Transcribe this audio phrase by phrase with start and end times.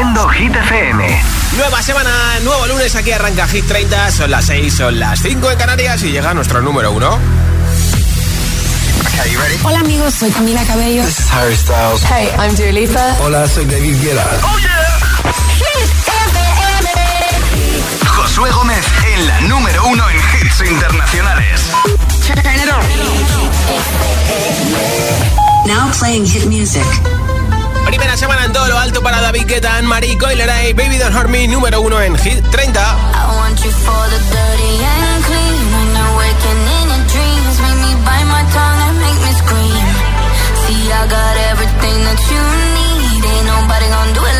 [0.00, 1.22] Haciendo Hit FM.
[1.58, 2.10] Nueva semana,
[2.42, 6.10] nuevo lunes, aquí arranca Hit 30, son las 6, son las 5 en Canarias y
[6.10, 7.18] llega nuestro número 1.
[9.02, 9.58] Okay, ready?
[9.62, 11.04] Hola amigos, soy Camila Cabello.
[11.04, 12.02] This is Harry Styles.
[12.04, 13.14] Hey, I'm Dua Lipa.
[13.20, 14.24] Hola, soy David Guetta.
[14.42, 14.80] Oh yeah.
[15.58, 16.88] Hit FM.
[18.06, 21.60] Josué Gómez en la número 1 en hits internacionales.
[25.66, 26.86] Now playing hit music.
[27.86, 31.46] Primera semana en todo lo alto para David Guetta, Anne-Marie Coileray, Baby Don't Hurt Me,
[31.48, 32.80] número 1 en Hit 30.
[32.80, 35.60] I want you for the dirty and clean.
[35.72, 39.86] When you're waking in your dreams, make me bite my tongue and make me scream.
[40.66, 42.42] See, I got everything that you
[42.76, 43.24] need.
[43.24, 44.39] Ain't nobody gonna do it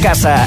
[0.00, 0.46] Casa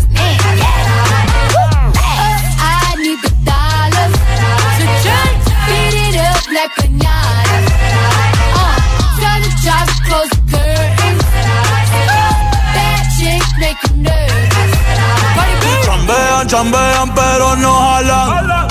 [16.51, 18.67] Chambean, pero no jalan.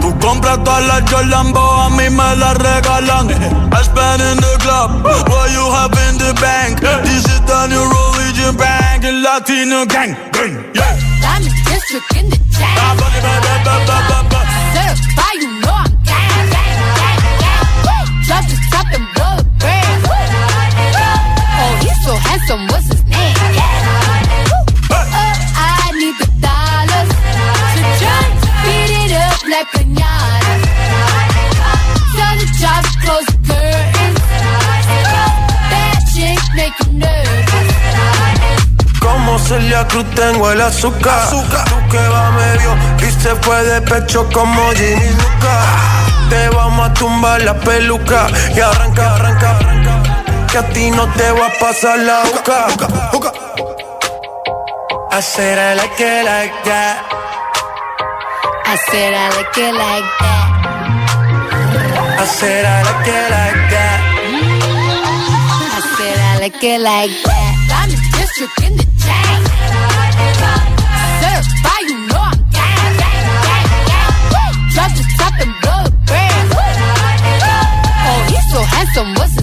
[0.00, 3.28] Tú compras todas las Jolambo, a mí me las regalan.
[3.28, 6.80] I spend in the club, what you have in the bank.
[6.80, 10.16] This is the new religion bank, and Latino gang.
[10.32, 10.96] gang yeah.
[11.20, 12.36] Diamond district in the.
[14.72, 18.08] Certified, ah, you know I'm gang, gang, gang, gang.
[18.24, 20.00] Drop the top and blow the brand.
[21.60, 23.11] Oh, he's so handsome, what's his name?
[29.52, 30.52] Like pinata.
[32.16, 34.20] Tell the job to close the curtains.
[35.70, 37.68] Bad chick make you nervous.
[39.00, 41.28] Como Celia Cruz tengo el azúcar.
[41.30, 42.70] Tú que va medio
[43.06, 45.54] y se fue de pecho como Ginny Luca.
[46.30, 49.94] Te vamos a tumbar la peluca y arranca, arranca, arranca.
[50.50, 53.32] Que a ti no te va a pasar la boca.
[55.14, 57.11] I said I like it like that.
[58.72, 60.48] I said I like it like that.
[62.16, 64.00] I said I like it like that.
[65.76, 67.52] I said I like it like that.
[67.68, 69.40] Diamond district in the chain.
[71.20, 74.56] Certified, you know I'm gang, gang, gang, gang.
[74.72, 76.48] Drop the top and blow the brand.
[78.08, 79.41] Oh, he's so handsome, what's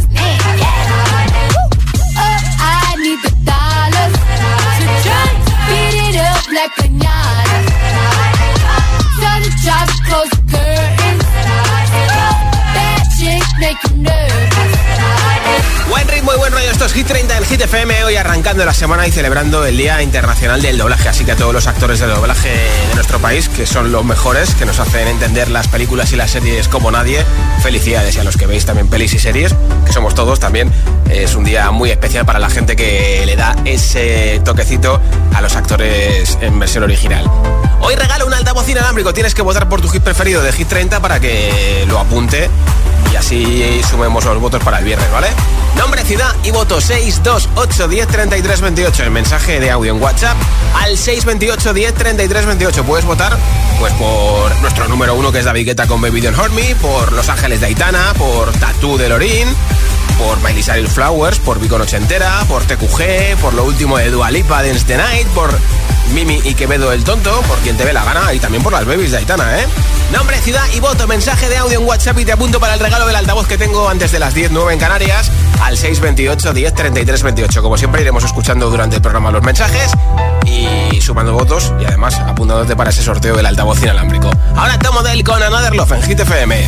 [15.89, 18.75] Buen ritmo y buen rollo, esto es Hit 30 en Hit FM, hoy arrancando la
[18.75, 22.05] semana y celebrando el Día Internacional del Doblaje, así que a todos los actores de
[22.05, 26.15] doblaje de nuestro país, que son los mejores, que nos hacen entender las películas y
[26.15, 27.25] las series como nadie,
[27.63, 28.15] felicidades.
[28.15, 30.71] Y a los que veis también pelis y series, que somos todos también,
[31.09, 35.01] es un día muy especial para la gente que le da ese toquecito
[35.33, 37.25] a los actores en versión original.
[37.81, 40.99] Hoy regalo un altavoz inalámbrico, tienes que votar por tu hit preferido de Hit 30
[40.99, 42.47] para que lo apunte
[43.11, 45.27] y así sumemos los votos para el viernes, ¿vale?
[45.77, 49.03] Nombre, ciudad y voto 628 10 33 28.
[49.03, 50.37] El mensaje de audio en WhatsApp
[50.75, 52.83] al 628 10 33 28.
[52.83, 53.37] Puedes votar
[53.79, 57.13] pues por nuestro número uno que es David Guetta con Baby Don't Hurt Me, por
[57.13, 59.47] Los Ángeles de Aitana, por Tattoo de Lorin,
[60.19, 64.61] por Miley Cyrus Flowers, por Vico Nochentera, por TQG, por lo último de Dua Lipa,
[64.61, 65.57] Dance the Night, por
[66.13, 68.85] Mimi y Quevedo el Tonto, por quien te ve la gana y también por las
[68.85, 69.65] babies de Aitana, ¿eh?
[70.11, 73.07] Nombre, ciudad y voto, mensaje de audio en WhatsApp y te apunto para el regalo
[73.07, 77.23] del altavoz que tengo antes de las 10, 9 en Canarias al 628 10 33
[77.23, 77.61] 28.
[77.61, 79.91] Como siempre iremos escuchando durante el programa los mensajes
[80.45, 84.29] y sumando votos y además apuntándote para ese sorteo del altavoz inalámbrico.
[84.55, 86.67] Ahora tomo del con Another Love en Hit FM.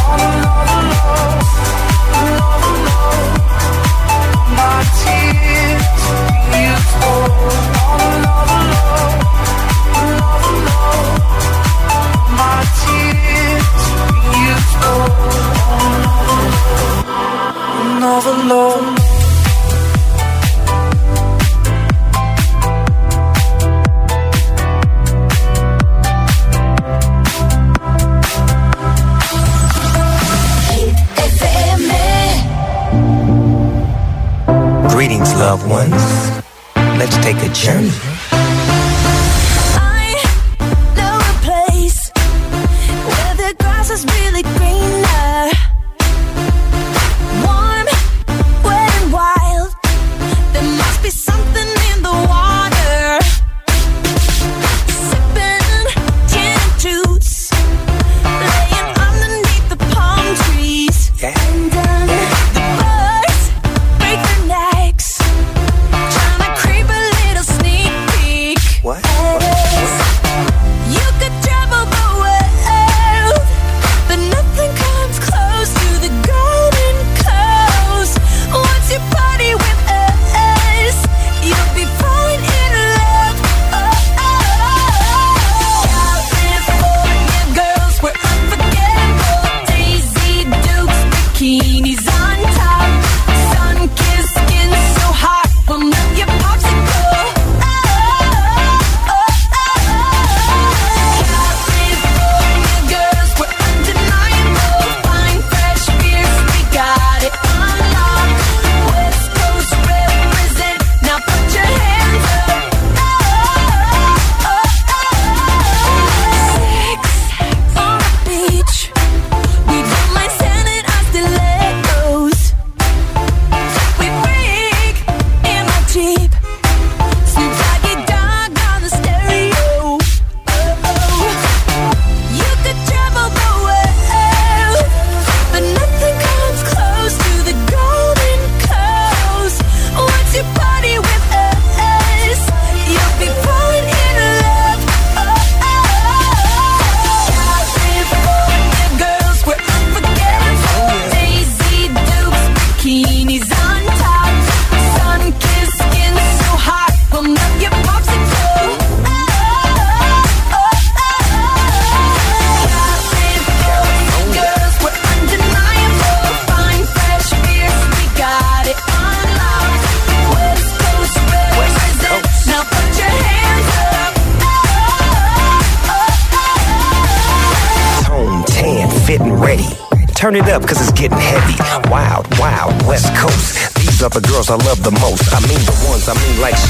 [34.89, 36.41] Greetings, loved ones.
[36.75, 38.10] Let's take a journey.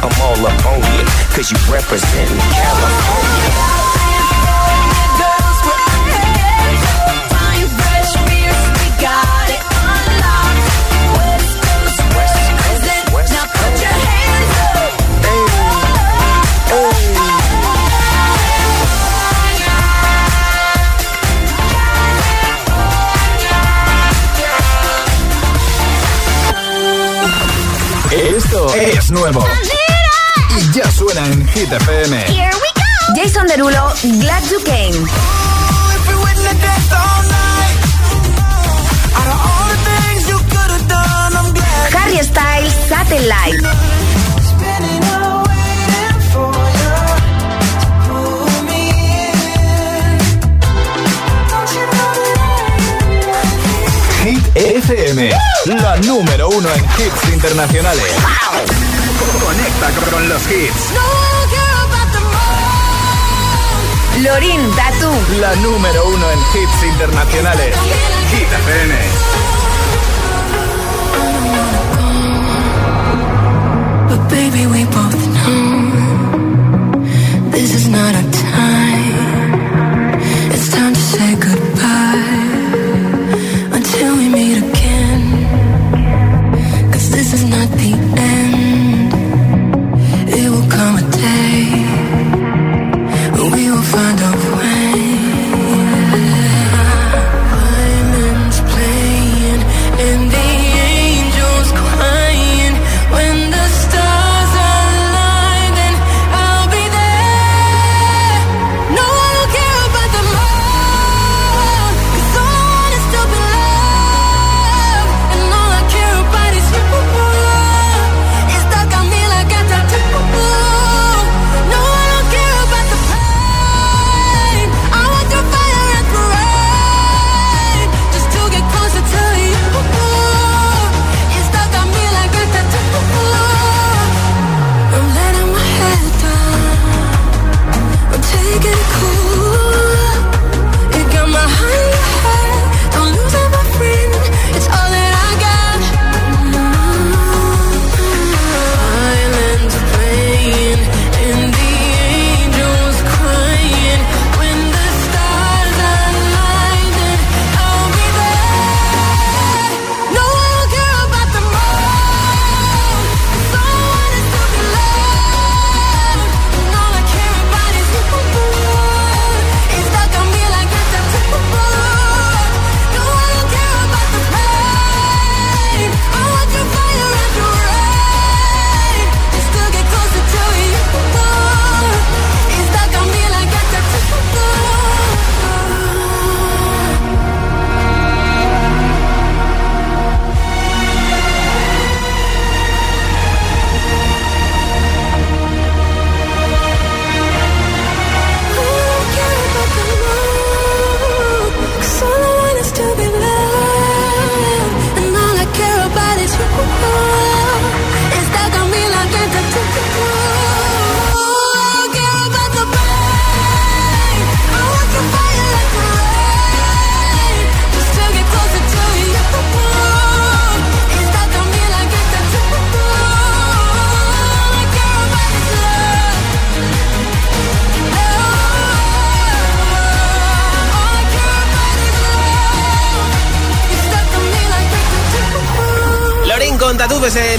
[0.00, 3.78] I'm all up on you, cause you represent California.
[28.10, 29.57] Esto es nuevo
[30.74, 32.16] ya suena en Hit FM.
[32.26, 33.14] Here we go.
[33.14, 35.06] Jason Derulo, Glad You Came.
[41.94, 43.62] Harry Styles, Satellite.
[54.24, 55.30] Hit FM,
[55.66, 58.04] la número uno en hits internacionales.
[59.36, 60.92] Conecta con los hits.
[64.22, 65.10] Lorin Tatu.
[65.40, 67.76] La número uno en hits internacionales.
[68.30, 68.94] Hit FM.
[74.08, 78.37] But baby, we both know this is not a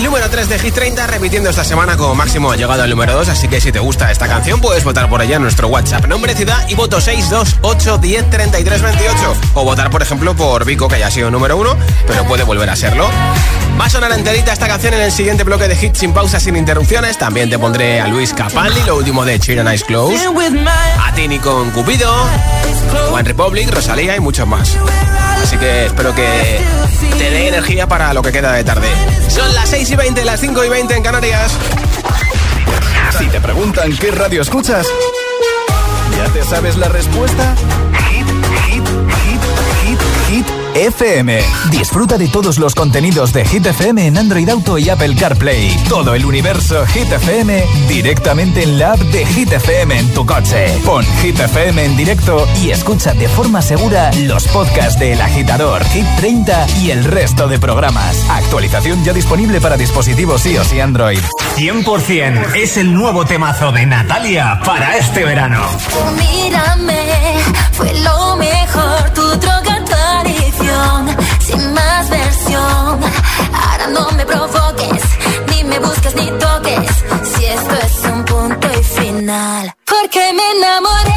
[0.10, 3.30] número 3 de Hit 30, repitiendo esta semana como máximo ha llegado al número 2,
[3.30, 6.08] así que si te gusta esta canción puedes votar por ella en nuestro WhatsApp.
[6.08, 9.36] Nombre, ciudad y voto 628 10 33 28.
[9.54, 12.76] O votar, por ejemplo, por Vico, que haya sido número 1, pero puede volver a
[12.76, 13.08] serlo.
[13.80, 16.56] Va a sonar enterita esta canción en el siguiente bloque de Hit sin pausas, sin
[16.56, 17.19] interrupciones.
[17.19, 20.17] También te pondré a Luis Capaldi, lo último de Cheer Eyes Close.
[21.06, 22.12] A Tini con Cupido,
[23.12, 24.76] One Republic, Rosalía y muchos más.
[25.43, 26.60] Así que espero que
[27.17, 28.88] te dé energía para lo que queda de tarde.
[29.30, 31.52] Son las 6 y 20, las 5 y 20 en Canarias.
[33.18, 34.88] Si te preguntan qué radio escuchas,
[36.18, 37.54] ¿ya te sabes la respuesta?
[40.75, 41.39] FM.
[41.71, 45.75] Disfruta de todos los contenidos de Hit FM en Android Auto y Apple CarPlay.
[45.88, 50.67] Todo el universo Hit FM directamente en la app de Hit FM en tu coche.
[50.86, 55.84] Pon Hit FM en directo y escucha de forma segura los podcasts de El Agitador,
[55.86, 58.25] Hit 30 y el resto de programas.
[58.29, 61.19] Actualización ya disponible para dispositivos iOS y Android.
[61.58, 65.62] 100% es el nuevo temazo de Natalia para este verano.
[66.17, 67.03] Mírame,
[67.71, 69.79] fue lo mejor, tu droga,
[71.39, 73.00] sin más versión.
[73.54, 75.04] Ahora no me provoques,
[75.50, 76.89] ni me busques ni toques,
[77.24, 79.74] si esto es un punto y final.
[79.86, 81.09] Porque me enamoré,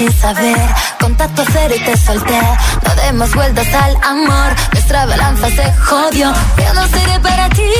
[0.00, 0.56] sin saber.
[0.98, 2.40] Contacto cero y te solté.
[2.86, 4.50] No demos vueltas al amor.
[4.72, 6.32] Nuestra balanza se jodió.
[6.64, 7.70] Yo no seré para ti.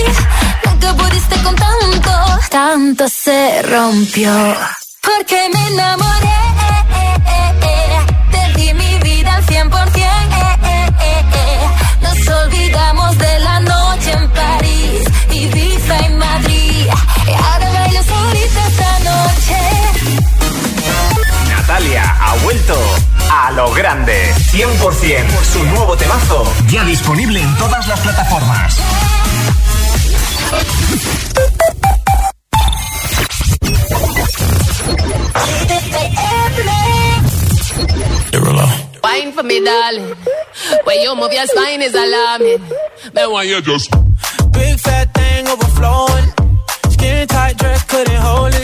[0.66, 2.10] Nunca pudiste con tanto.
[2.50, 4.32] Tanto se rompió.
[5.00, 6.39] Porque me enamoré.
[21.98, 22.74] Ha vuelto
[23.30, 24.34] a lo grande.
[24.52, 26.44] 100% por su nuevo temazo.
[26.68, 28.76] Ya disponible en todas las plataformas.
[39.02, 40.14] Wine for me, darling.
[40.84, 42.62] When you move your spine is alarming.
[43.12, 43.90] Then why you just
[44.52, 46.26] Big fat thing overflowing.
[46.90, 48.59] Skin tight dress couldn't hold it.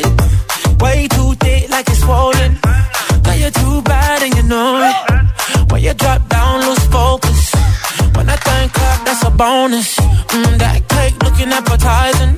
[9.37, 9.97] Bonus.
[10.33, 12.37] Mm, that cake looking appetizing.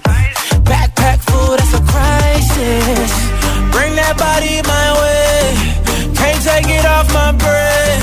[0.67, 3.13] Backpack full, that's a crisis.
[3.73, 5.39] Bring that body my way.
[6.19, 8.01] Can't take it off my brain.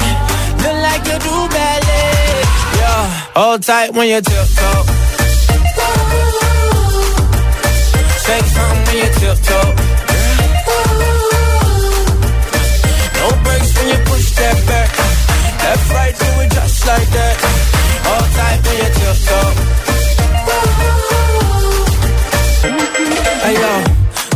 [0.63, 2.43] Look like you do ballet.
[2.79, 3.03] Yeah,
[3.35, 4.83] hold tight when you tiptoe.
[8.25, 9.71] Say something when you tiptoe.
[13.19, 14.89] No breaks when you push that back.
[15.63, 17.74] Left, right, do it just like that.
[18.05, 19.51] Hold tight when you tiptoe.
[23.45, 23.73] Hey yo,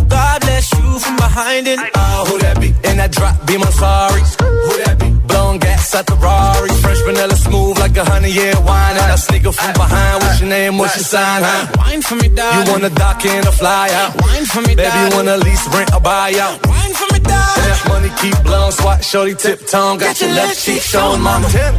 [0.08, 1.80] God bless you from behind it.
[1.96, 2.68] Oh, who that be?
[2.88, 4.22] In that drop, be my sorry.
[4.22, 5.10] Who that be?
[5.28, 6.70] Blowing gas at the Rari.
[6.84, 8.98] Fresh vanilla smooth like a honey year wine.
[8.98, 10.22] And I sneaker from behind.
[10.22, 10.78] What's your name?
[10.78, 11.42] What's your sign?
[11.44, 11.72] Huh?
[11.78, 12.54] Wine for me, dog.
[12.68, 14.22] You wanna dock in or fly out?
[14.22, 16.66] Wine for me, Baby, you wanna lease, rent or buy out?
[16.68, 16.89] Wine
[17.24, 18.72] me, that money keep blowing.
[18.72, 19.98] Swat, shorty, tip tongue.
[19.98, 21.48] Got, your left cheek showing, mama.
[21.50, 21.74] Tip?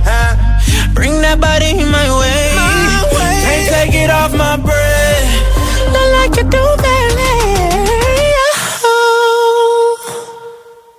[0.95, 2.55] Bring that body my way.
[2.57, 3.37] my way.
[3.45, 5.27] Can't take it off my breath.
[5.95, 7.33] Look like you do, baby.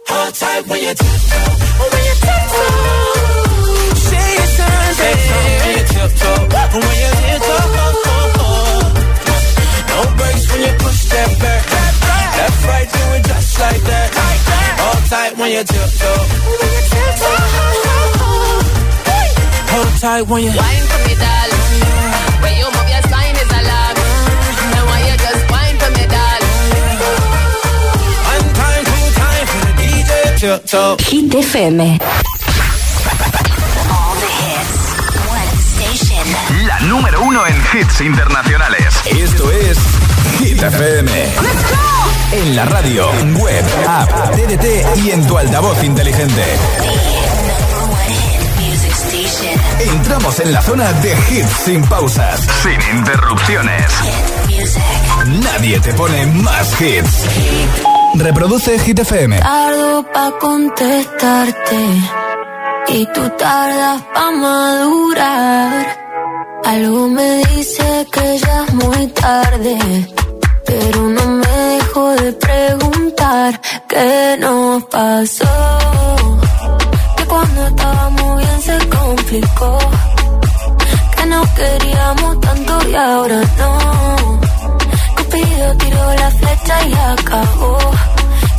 [0.10, 1.52] Hold tight when you tiptoe.
[1.92, 2.72] When you tiptoe.
[4.08, 4.96] Say it's time,
[5.62, 6.42] when you tiptoe.
[6.72, 8.02] When you tiptoe.
[9.92, 11.64] No breaks when you push that back.
[12.38, 14.11] Left, right, do it just like that.
[15.12, 16.08] Hold tight when you tiptoe.
[19.72, 21.64] Hold tight when you wine for me, darling.
[22.42, 24.12] When you move your spine is alarming.
[24.72, 26.56] Then why you just wine for me, darling?
[28.32, 30.96] One time, two time for the DJ tiptoe.
[31.04, 32.00] Hit FM.
[36.68, 38.96] La número uno en hits internacionales.
[39.08, 39.78] Esto es
[40.40, 41.12] Hit FM.
[42.32, 46.44] En la radio, web, app, TDT y en tu altavoz inteligente.
[49.80, 53.92] Entramos en la zona de hits sin pausas, Sin interrupciones.
[55.44, 57.26] Nadie te pone más hits.
[58.16, 59.40] Reproduce Hit FM.
[59.40, 61.86] Tardo pa' contestarte
[62.90, 65.98] y tú tardas pa' madurar.
[66.66, 69.78] Algo me dice que ya es muy tarde,
[70.72, 75.54] pero no me dejo de preguntar qué nos pasó.
[77.18, 79.78] Que cuando estábamos bien se complicó,
[81.16, 84.40] que no queríamos tanto y ahora no.
[85.18, 87.78] Cupido tiró la flecha y acabó.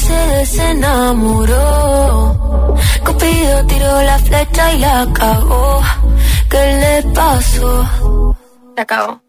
[0.00, 1.56] se desenamoró.
[3.04, 5.82] Cupido tiró la flecha y la cagó.
[6.48, 7.86] ¿Qué le pasó?
[8.74, 9.20] Se acabó.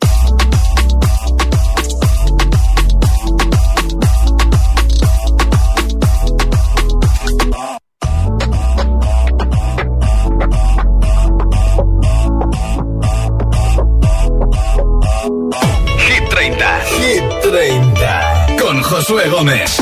[15.98, 16.80] Hit 30.
[16.98, 18.48] Hit 30.
[18.60, 19.82] Con Josué Gómez.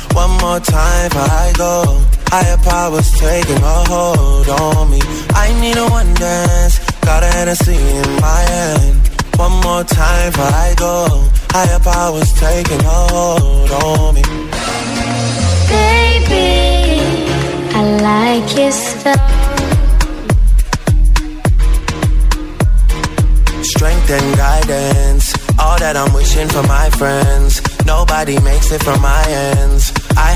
[0.13, 2.01] One more time before I go.
[2.27, 5.01] Higher powers taking a hold on me.
[5.33, 6.79] I need a one dance.
[7.01, 9.09] Got a Hennessy in my hand.
[9.37, 11.29] One more time before I go.
[11.51, 14.23] Higher powers taking a hold on me.
[15.71, 16.49] Baby,
[17.75, 19.21] I like your stuff.
[23.63, 25.33] Strength and guidance.
[25.59, 27.61] All that I'm wishing for my friends.
[27.85, 29.91] Nobody makes it from my ends.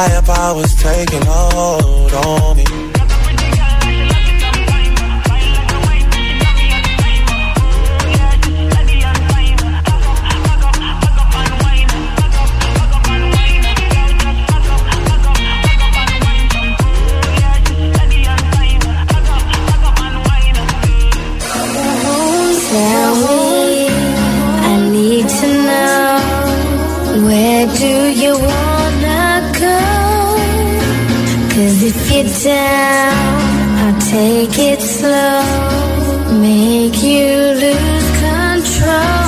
[0.00, 2.64] Higher powers taking hold on me.
[22.70, 23.88] Tell me,
[24.70, 28.57] I need to know where do you
[32.18, 33.14] Cause down,
[33.78, 37.30] I'll take it slow, make you
[37.62, 39.27] lose control.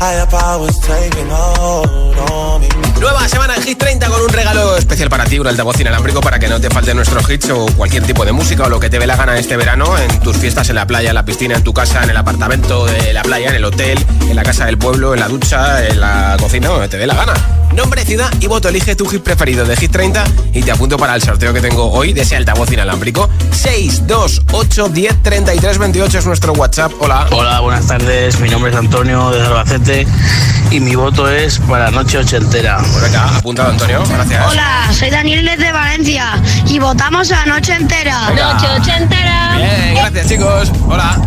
[0.00, 2.68] Higher powers taking a hold on me.
[3.00, 6.38] Nueva semana en Hit 30 con un regalo especial para ti, un altavoz inalámbrico para
[6.38, 8.98] que no te falte nuestros hits o cualquier tipo de música o lo que te
[8.98, 11.62] dé la gana este verano en tus fiestas en la playa, en la piscina, en
[11.62, 14.78] tu casa, en el apartamento de la playa, en el hotel, en la casa del
[14.78, 17.34] pueblo, en la ducha, en la cocina, donde te dé la gana.
[17.74, 18.68] Nombre, ciudad y voto.
[18.68, 21.90] Elige tu hit preferido de Hit 30 y te apunto para el sorteo que tengo
[21.90, 23.28] hoy de ese altavoz inalámbrico.
[23.52, 26.92] 628 10 33 28 es nuestro WhatsApp.
[26.98, 27.28] Hola.
[27.30, 28.40] Hola, buenas tardes.
[28.40, 29.87] Mi nombre es Antonio de Albacete
[30.70, 32.76] y mi voto es para Noche Ochentera.
[32.92, 34.02] Por acá, apuntado Antonio.
[34.06, 34.46] Gracias.
[34.46, 38.28] Hola, soy Daniel desde Valencia y votamos a Noche Entera.
[38.28, 38.52] Venga.
[38.52, 39.54] Noche Ochentera.
[39.56, 40.72] Bien, gracias chicos.
[40.86, 41.18] Hola.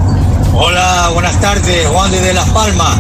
[0.54, 1.88] Hola, buenas tardes.
[1.88, 3.00] Juan desde Las Palmas.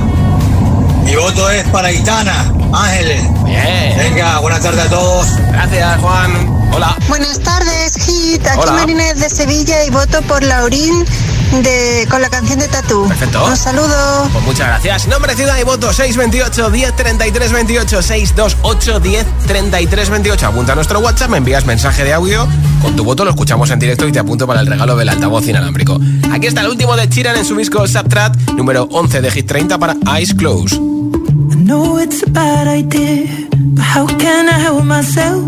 [1.03, 3.21] Mi voto es para Itana, Ángeles.
[3.43, 3.97] Bien.
[3.97, 5.27] Venga, buenas tardes a todos.
[5.51, 6.71] Gracias, Juan.
[6.73, 6.97] Hola.
[7.07, 8.47] Buenas tardes, Hit.
[8.47, 8.71] Aquí Hola.
[8.71, 11.05] Marinés de Sevilla y voto por Laurín
[11.51, 13.07] de, con la canción de Tatú.
[13.07, 13.45] Perfecto.
[13.45, 14.29] Un saludo.
[14.31, 15.07] Pues muchas gracias.
[15.07, 20.47] Nombre, ciudad y voto 628 10 33 28 628 10 33 28.
[20.47, 22.47] Apunta a nuestro WhatsApp, me envías mensaje de audio.
[22.81, 25.47] Con tu voto lo escuchamos en directo y te apunto para el regalo del altavoz
[25.47, 25.99] inalámbrico.
[26.31, 29.77] Aquí está el último de Chiran en su disco Subtrat, número 11 de Hit 30
[29.77, 30.75] para Eyes Close.
[30.75, 35.43] I know it's a bad idea, but how can I help myself?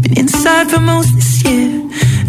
[0.00, 1.81] Been inside for most this year,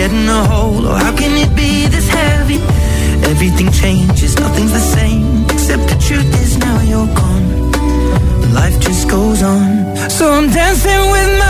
[0.00, 0.86] unfolds, you get in a hole.
[0.86, 2.58] Oh, how can it be this heavy?
[3.28, 5.44] Everything changes, nothing's the same.
[5.44, 7.72] Except the truth is now you're gone.
[8.54, 9.96] Life just goes on.
[10.10, 11.49] So I'm dancing with my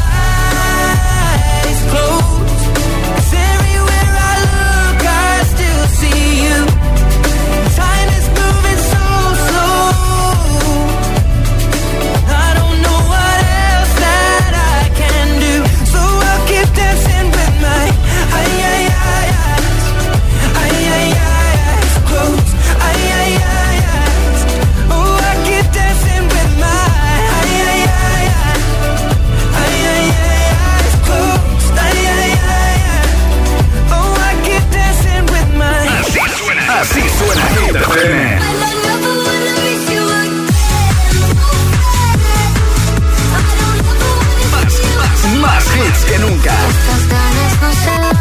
[46.11, 46.53] que nunca.
[46.69, 48.17] Estas ganas no se van.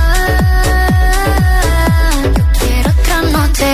[2.61, 3.69] Quiero otra noche.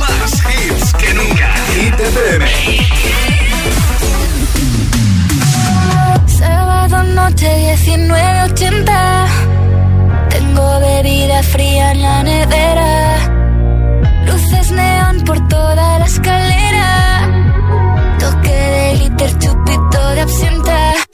[0.00, 1.48] Más hits que nunca.
[1.74, 2.44] Hit FM.
[6.38, 9.26] Sábado noche 19.80
[10.30, 12.95] Tengo bebida fría en la nevera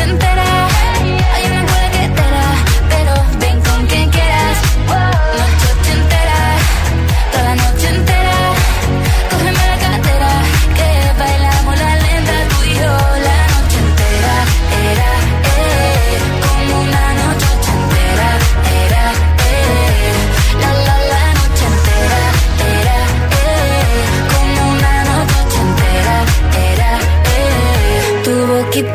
[0.00, 0.47] entera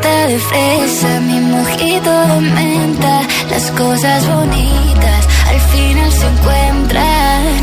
[0.04, 7.62] de fresa, mi mojito de menta, las cosas bonitas al final se encuentran.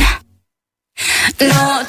[1.40, 1.81] No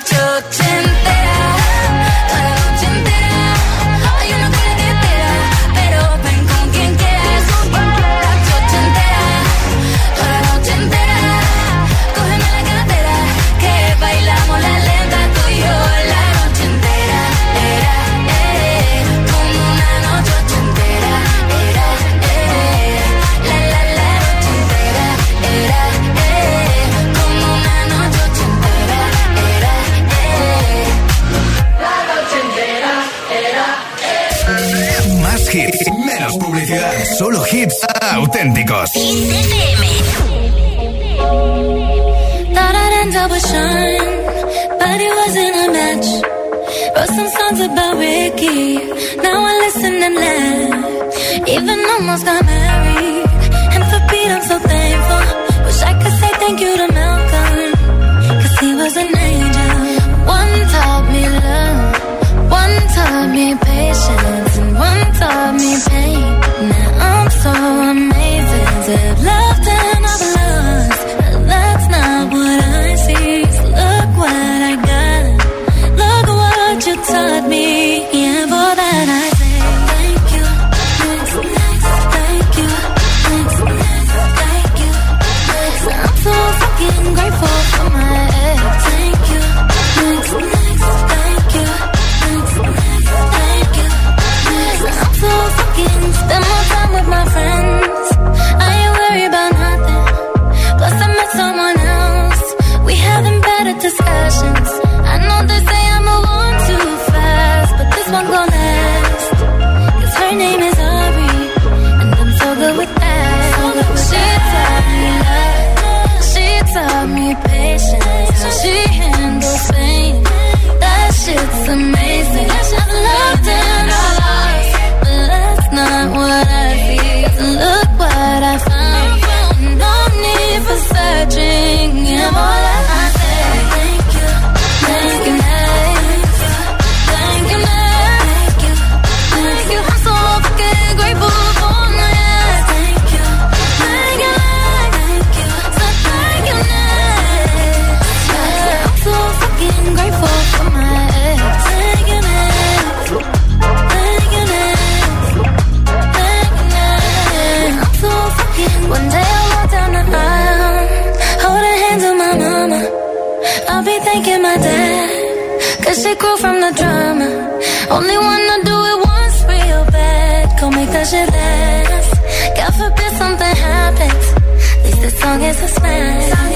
[175.55, 176.51] Christmas.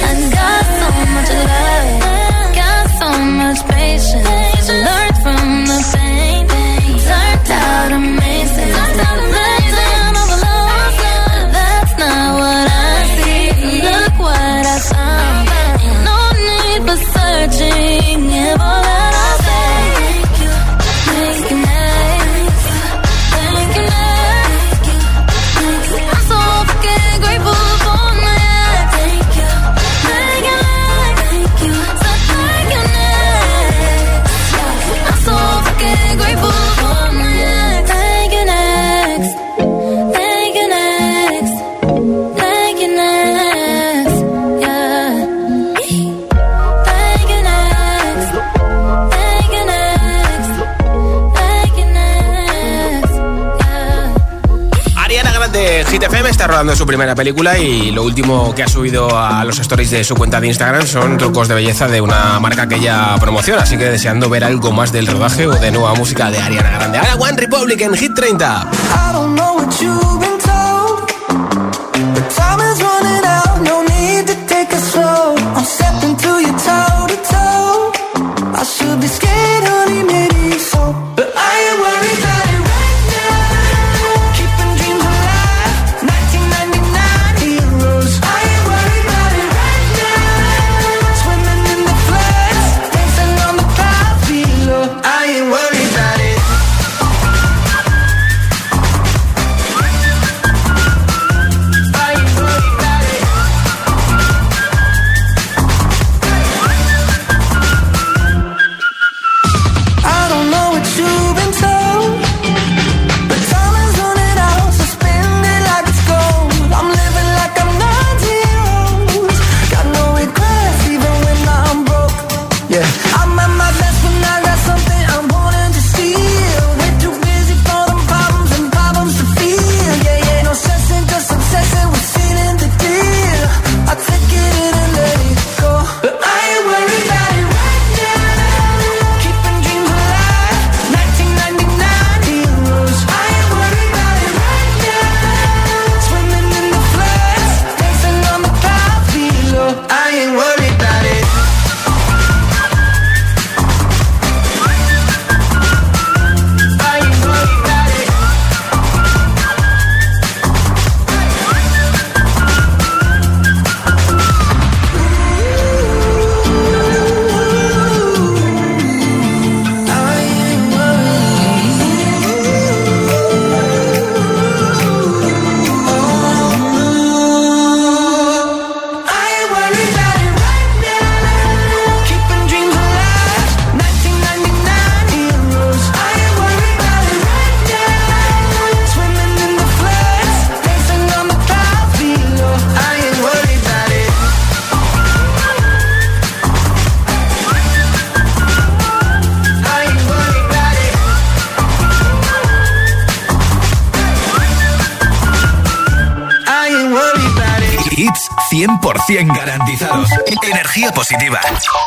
[55.96, 59.58] Hit FM está rodando su primera película y lo último que ha subido a los
[59.60, 63.14] stories de su cuenta de Instagram son trucos de belleza de una marca que ella
[63.18, 66.68] promociona, así que deseando ver algo más del rodaje o de nueva música de Ariana
[66.68, 66.98] Grande.
[66.98, 68.70] Ahora One Republic en Hit 30.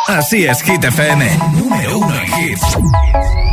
[0.07, 1.37] Así es, Hit FM.
[1.53, 3.48] Número uno en hits.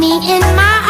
[0.00, 0.89] me in my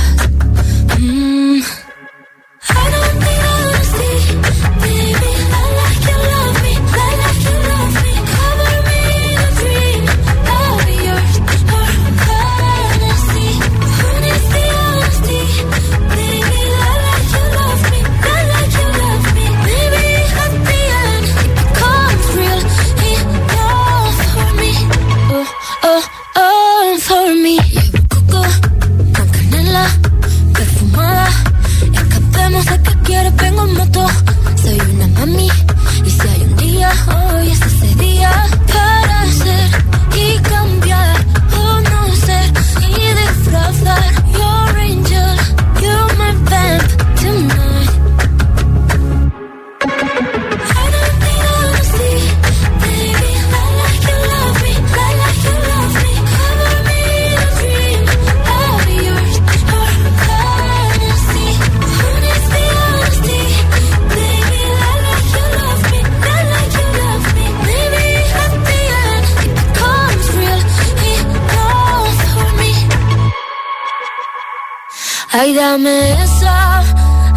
[75.41, 76.83] Ay, dame esa,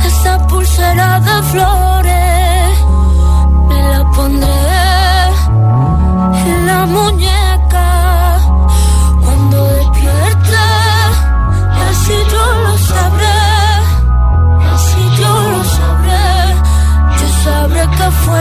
[0.04, 2.72] esa pulsera de flores.
[3.68, 4.64] Me la pondré
[6.50, 7.88] en la muñeca.
[9.22, 10.64] Cuando despierte,
[11.88, 13.42] así yo lo sabré.
[14.74, 16.28] Así yo lo sabré.
[17.20, 18.40] Yo sabré que fue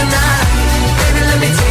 [0.00, 0.46] Tonight.
[0.98, 1.69] Baby, let me take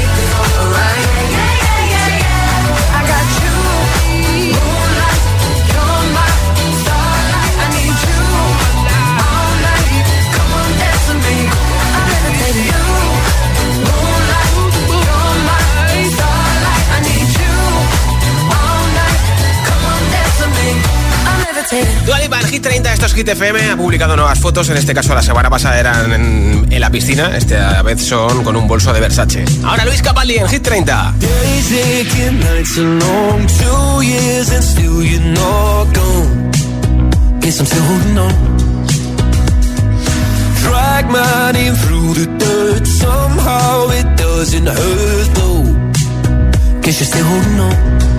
[21.72, 22.06] I'm levitating.
[22.06, 24.70] Dua Lipa, el Hit 30 estos Hit FM ha publicado nuevas fotos.
[24.70, 27.36] En este caso, la semana pasada eran en, en la piscina.
[27.36, 29.46] Esta vez son con un bolso de Versace.
[29.64, 31.14] Ahora Luis Capaldi en Hit 30.
[31.20, 36.52] Days aching, nights are long, two years and still you're not gone.
[37.42, 38.34] Guess I'm still holding on.
[40.64, 45.64] Drag my name through the dirt, somehow it doesn't hurt though.
[46.82, 48.19] Guess you're still holding on.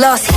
[0.00, 0.29] Glossy.